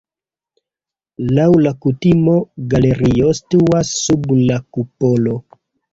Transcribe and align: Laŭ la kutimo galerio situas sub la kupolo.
Laŭ 1.39 1.43
la 1.65 1.73
kutimo 1.85 2.35
galerio 2.71 3.35
situas 3.41 3.93
sub 4.07 4.29
la 4.51 4.59
kupolo. 4.79 5.37